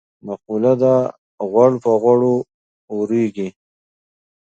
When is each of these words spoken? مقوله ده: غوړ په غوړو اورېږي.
مقوله 0.25 0.73
ده: 0.81 0.95
غوړ 1.51 1.71
په 1.83 1.91
غوړو 2.01 2.35
اورېږي. 2.91 3.49